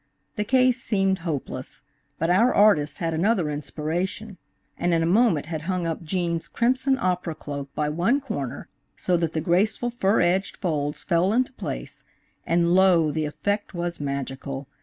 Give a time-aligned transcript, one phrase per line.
[0.35, 1.83] The case seemed hopeless,
[2.17, 4.37] but our artist had another inspiration,
[4.75, 8.67] and in a moment had hung up Gene's crimson opera cloak by one corner
[8.97, 12.03] so that the graceful fur edged folds fell into place,
[12.47, 14.65] and lo, the effect was magical.